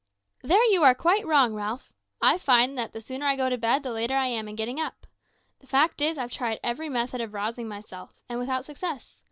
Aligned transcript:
"There 0.41 0.65
you 0.71 0.81
are 0.81 0.95
quite 0.95 1.27
wrong, 1.27 1.53
Ralph. 1.53 1.93
I 2.23 2.29
always 2.29 2.41
find 2.41 2.75
that 2.75 2.91
the 2.91 3.01
sooner 3.01 3.27
I 3.27 3.35
go 3.35 3.49
to 3.51 3.55
bed 3.59 3.83
the 3.83 3.91
later 3.91 4.15
I 4.15 4.25
am 4.25 4.47
in 4.47 4.55
getting 4.55 4.79
up. 4.79 5.05
The 5.59 5.67
fact 5.67 6.01
is, 6.01 6.17
I've 6.17 6.31
tried 6.31 6.59
every 6.63 6.89
method 6.89 7.21
of 7.21 7.35
rousing 7.35 7.67
myself, 7.67 8.19
and 8.27 8.39
without 8.39 8.65
success. 8.65 9.19